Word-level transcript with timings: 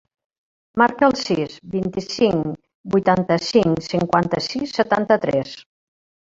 Marca 0.81 1.05
el 1.07 1.13
sis, 1.23 1.57
vint-i-cinc, 1.75 2.49
vuitanta-cinc, 2.97 3.87
cinquanta-sis, 3.93 4.77
setanta-tres. 4.83 5.57